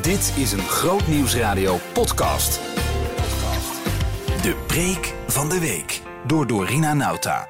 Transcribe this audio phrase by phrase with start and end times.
[0.00, 2.60] Dit is een Groot Nieuwsradio podcast.
[4.42, 7.48] De preek van de week door Dorina Nauta.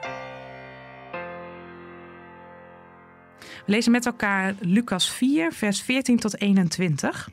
[3.40, 7.28] We lezen met elkaar Lucas 4, vers 14 tot 21.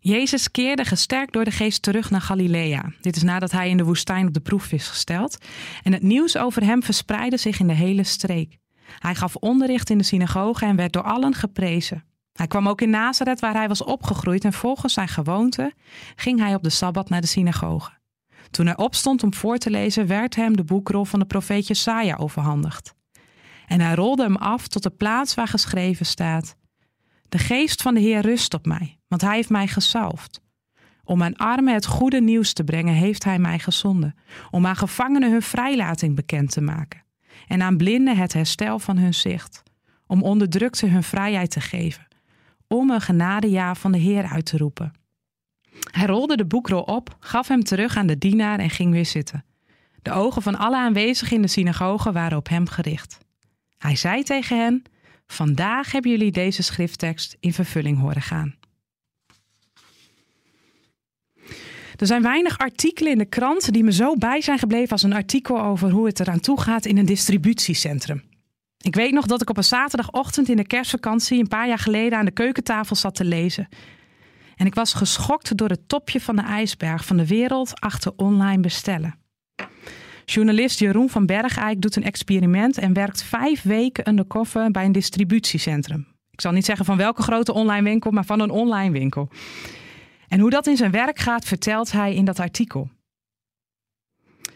[0.00, 2.92] Jezus keerde gesterkt door de geest terug naar Galilea.
[3.00, 5.38] Dit is nadat hij in de woestijn op de proef is gesteld.
[5.82, 8.58] En het nieuws over hem verspreidde zich in de hele streek.
[8.98, 12.09] Hij gaf onderricht in de synagoge en werd door allen geprezen.
[12.40, 15.72] Hij kwam ook in Nazareth waar hij was opgegroeid en volgens zijn gewoonte
[16.16, 17.90] ging hij op de Sabbat naar de synagoge.
[18.50, 22.16] Toen hij opstond om voor te lezen, werd hem de boekrol van de profeet Jesaja
[22.16, 22.94] overhandigd.
[23.66, 26.56] En hij rolde hem af tot de plaats waar geschreven staat:
[27.28, 30.40] De geest van de Heer rust op mij, want hij heeft mij gezalfd.
[31.04, 34.14] Om mijn armen het goede nieuws te brengen, heeft hij mij gezonden,
[34.50, 37.04] om aan gevangenen hun vrijlating bekend te maken
[37.46, 39.62] en aan blinden het herstel van hun zicht,
[40.06, 42.08] om onderdrukten hun vrijheid te geven,
[42.74, 44.92] om een genadejaar van de Heer uit te roepen.
[45.90, 49.44] Hij rolde de boekrol op, gaf hem terug aan de dienaar en ging weer zitten.
[50.02, 53.18] De ogen van alle aanwezigen in de synagoge waren op hem gericht.
[53.78, 54.82] Hij zei tegen hen:
[55.26, 58.54] Vandaag hebben jullie deze schrifttekst in vervulling horen gaan.
[61.96, 65.12] Er zijn weinig artikelen in de krant die me zo bij zijn gebleven als een
[65.12, 68.22] artikel over hoe het eraan toe gaat in een distributiecentrum.
[68.82, 72.18] Ik weet nog dat ik op een zaterdagochtend in de kerstvakantie een paar jaar geleden
[72.18, 73.68] aan de keukentafel zat te lezen.
[74.56, 78.60] En ik was geschokt door het topje van de ijsberg van de wereld achter online
[78.60, 79.18] bestellen.
[80.24, 86.06] Journalist Jeroen van Bergijk doet een experiment en werkt vijf weken undercover bij een distributiecentrum.
[86.30, 89.28] Ik zal niet zeggen van welke grote online winkel, maar van een online winkel.
[90.28, 92.90] En hoe dat in zijn werk gaat, vertelt hij in dat artikel.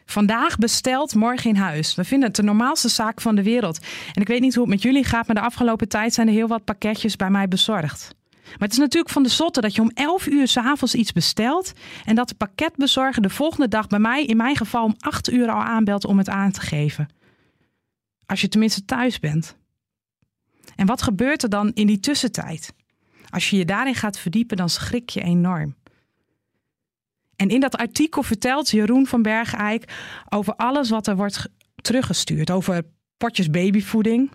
[0.04, 1.94] Vandaag besteld, morgen in huis.
[1.94, 3.78] We vinden het de normaalste zaak van de wereld.
[4.12, 6.32] En ik weet niet hoe het met jullie gaat, maar de afgelopen tijd zijn er
[6.32, 8.14] heel wat pakketjes bij mij bezorgd.
[8.44, 11.72] Maar het is natuurlijk van de zotte dat je om 11 uur s'avonds iets bestelt
[12.04, 15.50] en dat de pakketbezorger de volgende dag bij mij, in mijn geval om 8 uur
[15.50, 17.08] al aanbelt om het aan te geven.
[18.26, 19.56] Als je tenminste thuis bent.
[20.76, 22.72] En wat gebeurt er dan in die tussentijd?
[23.30, 25.74] Als je je daarin gaat verdiepen, dan schrik je enorm.
[27.36, 29.92] En in dat artikel vertelt Jeroen van Bergijk
[30.28, 31.48] over alles wat er wordt
[31.82, 32.50] teruggestuurd.
[32.50, 32.82] Over
[33.16, 34.30] potjes babyvoeding,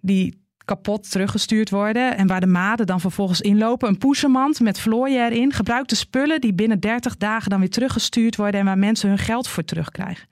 [0.00, 3.88] die kapot teruggestuurd worden en waar de maden dan vervolgens inlopen.
[3.88, 5.52] Een poesemand met vlooien erin.
[5.52, 9.48] Gebruikte spullen die binnen 30 dagen dan weer teruggestuurd worden en waar mensen hun geld
[9.48, 10.28] voor terugkrijgen.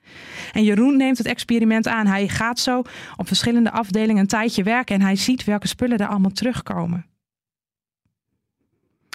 [0.51, 2.07] En Jeroen neemt het experiment aan.
[2.07, 2.81] Hij gaat zo
[3.15, 7.05] op verschillende afdelingen een tijdje werken en hij ziet welke spullen er allemaal terugkomen.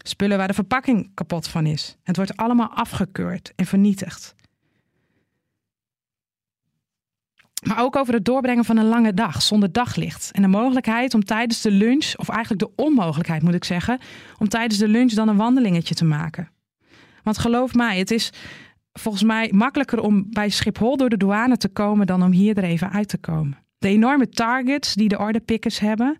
[0.02, 1.96] Spullen waar de verpakking kapot van is.
[2.02, 4.34] Het wordt allemaal afgekeurd en vernietigd.
[7.66, 10.30] Maar ook over het doorbrengen van een lange dag zonder daglicht.
[10.32, 13.98] En de mogelijkheid om tijdens de lunch, of eigenlijk de onmogelijkheid moet ik zeggen,
[14.38, 16.50] om tijdens de lunch dan een wandelingetje te maken.
[17.22, 18.32] Want geloof mij, het is
[18.92, 22.64] volgens mij makkelijker om bij Schiphol door de douane te komen dan om hier er
[22.64, 23.58] even uit te komen.
[23.78, 26.18] De enorme targets die de orderpickers hebben,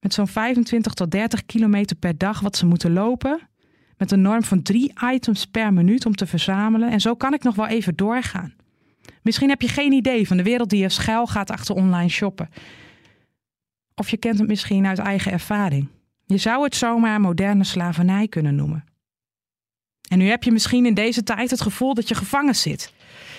[0.00, 3.48] met zo'n 25 tot 30 kilometer per dag wat ze moeten lopen,
[3.96, 6.90] met een norm van drie items per minuut om te verzamelen.
[6.90, 8.54] En zo kan ik nog wel even doorgaan.
[9.22, 12.48] Misschien heb je geen idee van de wereld die je schuil gaat achter online shoppen.
[13.94, 15.88] Of je kent het misschien uit eigen ervaring.
[16.26, 18.84] Je zou het zomaar moderne slavernij kunnen noemen.
[20.08, 22.92] En nu heb je misschien in deze tijd het gevoel dat je gevangen zit.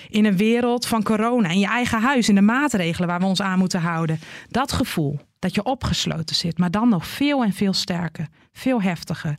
[0.08, 3.42] In een wereld van corona, in je eigen huis, in de maatregelen waar we ons
[3.42, 4.18] aan moeten houden.
[4.48, 9.36] Dat gevoel dat je opgesloten zit, maar dan nog veel en veel sterker, veel heftiger.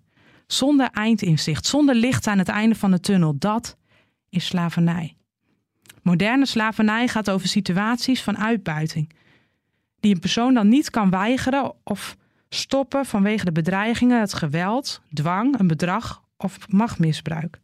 [0.47, 3.35] Zonder eindinzicht, zonder licht aan het einde van de tunnel.
[3.37, 3.77] Dat
[4.29, 5.15] is slavernij.
[6.01, 9.13] Moderne slavernij gaat over situaties van uitbuiting,
[9.99, 12.15] die een persoon dan niet kan weigeren of
[12.49, 17.59] stoppen vanwege de bedreigingen, het geweld, dwang, een bedrag of machtmisbruik.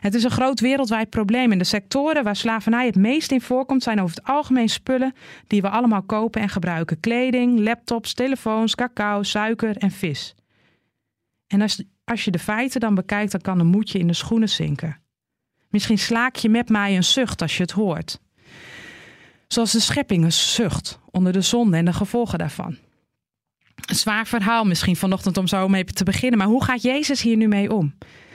[0.00, 1.52] Het is een groot wereldwijd probleem.
[1.52, 5.14] En de sectoren waar slavernij het meest in voorkomt, zijn over het algemeen spullen
[5.46, 10.34] die we allemaal kopen en gebruiken: kleding, laptops, telefoons, cacao, suiker en vis.
[11.46, 14.48] En als, als je de feiten dan bekijkt, dan kan een moedje in de schoenen
[14.48, 15.00] zinken.
[15.68, 18.20] Misschien slaak je met mij een zucht als je het hoort.
[19.46, 22.78] Zoals de schepping een zucht onder de zonde en de gevolgen daarvan.
[23.88, 27.36] Een zwaar verhaal misschien vanochtend om zo mee te beginnen, maar hoe gaat Jezus hier
[27.36, 27.94] nu mee om?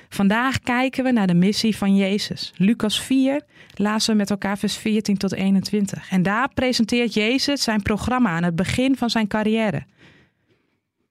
[0.10, 2.54] Vandaag kijken we naar de missie van Jezus.
[2.56, 3.42] Lucas 4
[3.74, 6.10] lazen we met elkaar vers 14 tot 21.
[6.10, 9.86] En daar presenteert Jezus zijn programma aan het begin van zijn carrière.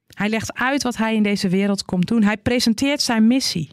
[0.06, 2.23] Hij legt uit wat hij in deze wereld komt doen.
[2.23, 3.70] Hij presenteert zijn missie.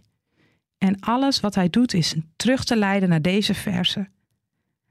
[0.78, 4.10] En alles wat hij doet is terug te leiden naar deze verse.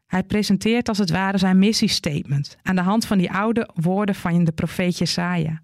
[0.06, 4.44] Hij presenteert als het ware zijn missiestatement aan de hand van die oude woorden van
[4.44, 5.62] de profeet Jesaja.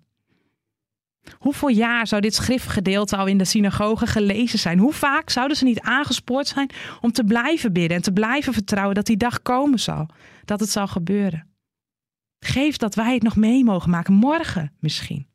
[1.39, 4.79] Hoeveel jaar zou dit schriftgedeelte al in de synagoge gelezen zijn?
[4.79, 6.71] Hoe vaak zouden ze niet aangespoord zijn
[7.01, 10.09] om te blijven bidden en te blijven vertrouwen dat die dag komen zal,
[10.45, 11.47] dat het zal gebeuren?
[12.39, 15.27] Geef dat wij het nog mee mogen maken, morgen misschien.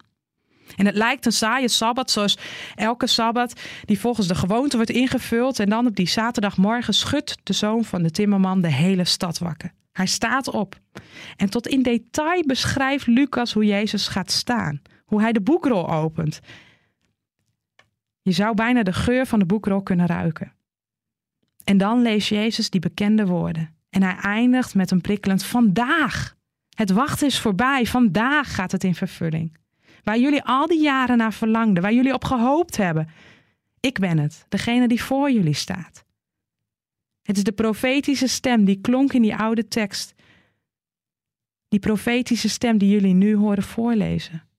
[0.76, 2.38] En het lijkt een saaie sabbat, zoals
[2.76, 5.60] elke sabbat die volgens de gewoonte wordt ingevuld.
[5.60, 9.72] En dan op die zaterdagmorgen schudt de zoon van de timmerman de hele stad wakker.
[9.92, 10.80] Hij staat op.
[11.36, 14.82] En tot in detail beschrijft Lucas hoe Jezus gaat staan.
[15.12, 16.40] Hoe hij de boekrol opent.
[18.22, 20.54] Je zou bijna de geur van de boekrol kunnen ruiken.
[21.64, 23.76] En dan leest Jezus die bekende woorden.
[23.90, 26.36] En hij eindigt met een prikkelend vandaag.
[26.76, 27.86] Het wachten is voorbij.
[27.86, 29.58] Vandaag gaat het in vervulling.
[30.04, 33.10] Waar jullie al die jaren naar verlangden, waar jullie op gehoopt hebben.
[33.80, 36.06] Ik ben het, degene die voor jullie staat.
[37.22, 40.14] Het is de profetische stem die klonk in die oude tekst.
[41.68, 44.50] Die profetische stem die jullie nu horen voorlezen.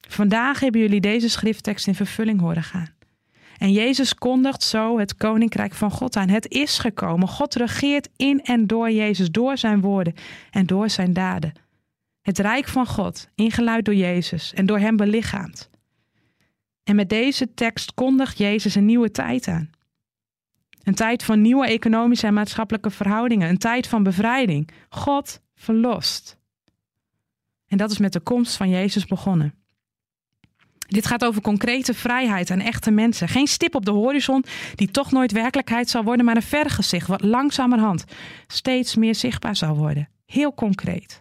[0.00, 2.96] Vandaag hebben jullie deze schrifttekst in vervulling horen gaan.
[3.58, 6.28] En Jezus kondigt zo het koninkrijk van God aan.
[6.28, 7.28] Het is gekomen.
[7.28, 10.14] God regeert in en door Jezus, door zijn woorden
[10.50, 11.52] en door zijn daden.
[12.22, 15.70] Het rijk van God, ingeluid door Jezus en door hem belichaamd.
[16.84, 19.70] En met deze tekst kondigt Jezus een nieuwe tijd aan.
[20.82, 23.48] Een tijd van nieuwe economische en maatschappelijke verhoudingen.
[23.48, 24.70] Een tijd van bevrijding.
[24.88, 26.38] God verlost.
[27.66, 29.54] En dat is met de komst van Jezus begonnen.
[30.88, 33.28] Dit gaat over concrete vrijheid aan echte mensen.
[33.28, 34.44] Geen stip op de horizon
[34.74, 38.04] die toch nooit werkelijkheid zal worden, maar een vergezicht wat langzamerhand
[38.46, 40.08] steeds meer zichtbaar zal worden.
[40.26, 41.20] Heel concreet.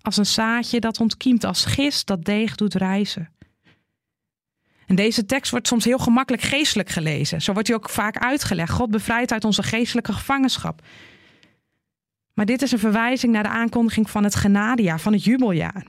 [0.00, 3.30] Als een zaadje dat ontkiemt, als gist dat deeg doet rijzen.
[4.86, 7.42] En deze tekst wordt soms heel gemakkelijk geestelijk gelezen.
[7.42, 8.72] Zo wordt hij ook vaak uitgelegd.
[8.72, 10.82] God bevrijdt uit onze geestelijke gevangenschap.
[12.34, 15.86] Maar dit is een verwijzing naar de aankondiging van het genadejaar, van het jubeljaar.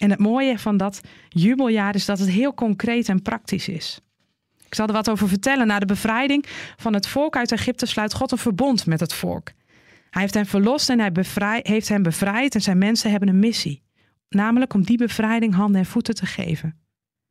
[0.00, 4.00] En het mooie van dat jubeljaar is dat het heel concreet en praktisch is.
[4.66, 5.66] Ik zal er wat over vertellen.
[5.66, 6.44] Na de bevrijding
[6.76, 9.50] van het volk uit Egypte sluit God een verbond met het volk.
[10.10, 11.10] Hij heeft hen verlost en hij
[11.62, 13.82] heeft hen bevrijd en zijn mensen hebben een missie.
[14.28, 16.80] Namelijk om die bevrijding handen en voeten te geven.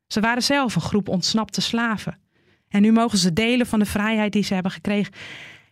[0.08, 2.20] Ze waren zelf een groep ontsnapte slaven.
[2.68, 5.14] En nu mogen ze delen van de vrijheid die ze hebben gekregen.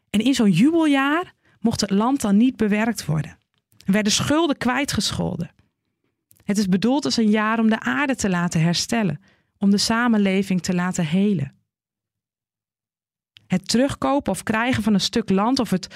[0.10, 3.38] En in zo'n jubeljaar mocht het land dan niet bewerkt worden.
[3.86, 5.52] Er werden schulden kwijtgescholden.
[6.50, 9.22] Het is bedoeld als een jaar om de aarde te laten herstellen,
[9.57, 11.54] om de samenleving te laten helen.
[13.48, 15.88] Het terugkopen of krijgen van een stuk land of het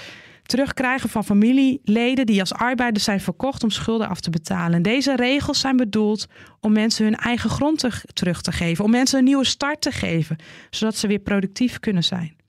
[0.44, 4.74] terugkrijgen van familieleden die als arbeiders zijn verkocht om schulden af te betalen.
[4.74, 6.28] En deze regels zijn bedoeld
[6.60, 10.36] om mensen hun eigen grond terug te geven, om mensen een nieuwe start te geven,
[10.70, 12.43] zodat ze weer productief kunnen zijn.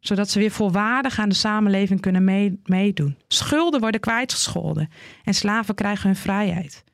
[0.00, 3.16] Zodat ze weer volwaardig aan de samenleving kunnen meedoen.
[3.28, 4.88] Schulden worden kwijtgescholden
[5.24, 6.84] en slaven krijgen hun vrijheid.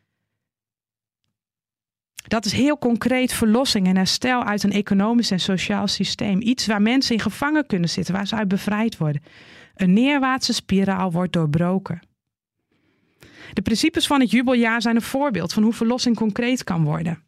[2.26, 6.40] Dat is heel concreet verlossing en herstel uit een economisch en sociaal systeem.
[6.40, 9.22] Iets waar mensen in gevangen kunnen zitten, waar ze uit bevrijd worden.
[9.74, 12.00] Een neerwaartse spiraal wordt doorbroken.
[13.52, 17.25] De principes van het jubeljaar zijn een voorbeeld van hoe verlossing concreet kan worden.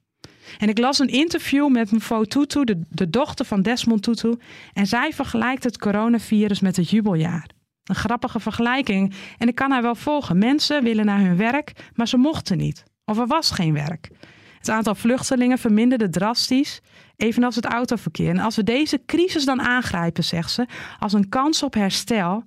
[0.58, 4.34] En ik las een interview met mevrouw Tutu, de, de dochter van Desmond Tutu,
[4.72, 7.50] en zij vergelijkt het coronavirus met het jubeljaar.
[7.84, 10.38] Een grappige vergelijking en ik kan haar wel volgen.
[10.38, 12.84] Mensen willen naar hun werk, maar ze mochten niet.
[13.04, 14.10] Of er was geen werk.
[14.58, 16.80] Het aantal vluchtelingen verminderde drastisch,
[17.16, 18.30] evenals het autoverkeer.
[18.30, 20.66] En als we deze crisis dan aangrijpen, zegt ze,
[20.98, 22.44] als een kans op herstel,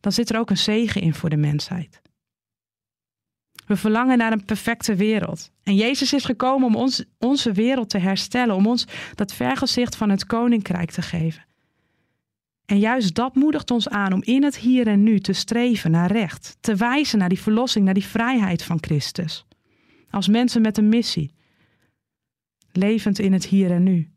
[0.00, 2.00] dan zit er ook een zegen in voor de mensheid.
[3.72, 5.50] We verlangen naar een perfecte wereld.
[5.62, 10.10] En Jezus is gekomen om ons, onze wereld te herstellen, om ons dat vergezicht van
[10.10, 11.44] het koninkrijk te geven.
[12.66, 16.12] En juist dat moedigt ons aan om in het hier en nu te streven naar
[16.12, 19.46] recht, te wijzen naar die verlossing, naar die vrijheid van Christus.
[20.10, 21.34] Als mensen met een missie,
[22.72, 24.10] levend in het hier en nu.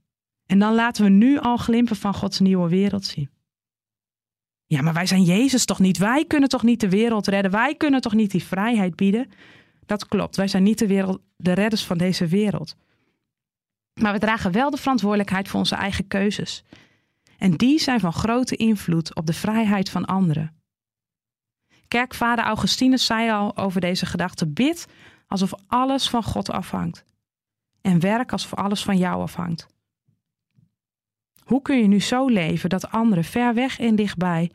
[0.45, 3.29] En dan laten we nu al glimpen van Gods nieuwe wereld zien.
[4.75, 5.97] Ja, maar wij zijn Jezus toch niet?
[5.97, 7.51] Wij kunnen toch niet de wereld redden?
[7.51, 9.31] Wij kunnen toch niet die vrijheid bieden?
[9.85, 12.75] Dat klopt, wij zijn niet de, wereld, de redders van deze wereld.
[13.93, 16.63] Maar we dragen wel de verantwoordelijkheid voor onze eigen keuzes.
[17.37, 20.55] En die zijn van grote invloed op de vrijheid van anderen.
[21.87, 24.87] Kerkvader Augustinus zei al over deze gedachte: bid
[25.27, 27.03] alsof alles van God afhangt
[27.81, 29.67] en werk als voor alles van jou afhangt.
[31.43, 34.51] Hoe kun je nu zo leven dat anderen ver weg en dichtbij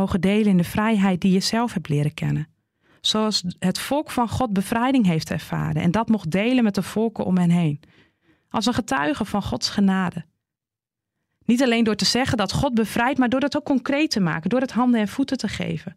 [0.00, 2.48] mogen delen in de vrijheid die je zelf hebt leren kennen?
[3.00, 7.24] Zoals het volk van God bevrijding heeft ervaren en dat mocht delen met de volken
[7.24, 7.80] om hen heen.
[8.48, 10.24] Als een getuige van Gods genade.
[11.44, 14.50] Niet alleen door te zeggen dat God bevrijdt, maar door dat ook concreet te maken,
[14.50, 15.96] door het handen en voeten te geven.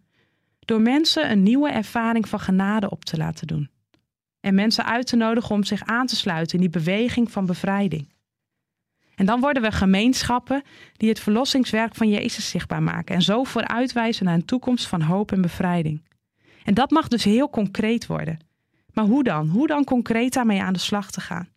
[0.60, 3.70] Door mensen een nieuwe ervaring van genade op te laten doen.
[4.40, 8.13] En mensen uit te nodigen om zich aan te sluiten in die beweging van bevrijding.
[9.16, 10.64] En dan worden we gemeenschappen
[10.98, 15.32] die het verlossingswerk van Jezus zichtbaar maken en zo vooruitwijzen naar een toekomst van hoop
[15.32, 16.02] en bevrijding.
[16.64, 18.40] En dat mag dus heel concreet worden.
[18.94, 19.48] Maar hoe dan?
[19.48, 21.48] Hoe dan concreet daarmee aan de slag te gaan?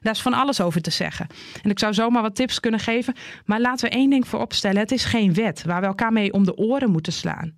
[0.00, 1.26] Daar is van alles over te zeggen.
[1.62, 3.14] En ik zou zomaar wat tips kunnen geven,
[3.44, 6.44] maar laten we één ding vooropstellen: het is geen wet waar we elkaar mee om
[6.44, 7.57] de oren moeten slaan.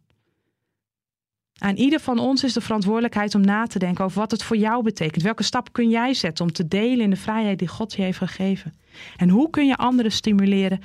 [1.63, 4.57] Aan ieder van ons is de verantwoordelijkheid om na te denken over wat het voor
[4.57, 5.23] jou betekent.
[5.23, 8.19] Welke stap kun jij zetten om te delen in de vrijheid die God je heeft
[8.19, 8.75] gegeven?
[9.17, 10.81] En hoe kun je anderen stimuleren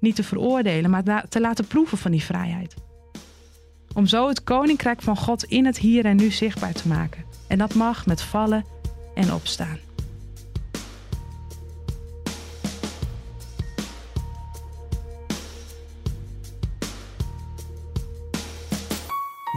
[0.00, 2.74] niet te veroordelen, maar te laten proeven van die vrijheid?
[3.94, 7.24] Om zo het koninkrijk van God in het hier en nu zichtbaar te maken.
[7.46, 8.64] En dat mag met vallen
[9.14, 9.87] en opstaan.